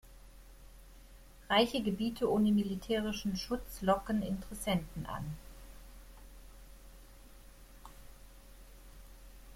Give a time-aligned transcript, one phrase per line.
[1.47, 5.37] Reiche Gebiete ohne militärischen Schutz locken Interessenten an.